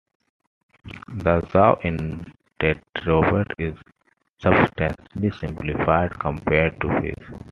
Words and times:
The 1.09 1.41
jaw 1.51 1.75
in 1.83 2.25
tetrapods 2.59 3.53
is 3.59 3.77
substantially 4.39 5.29
simplified 5.29 6.17
compared 6.19 6.81
to 6.81 7.01
fish. 7.01 7.39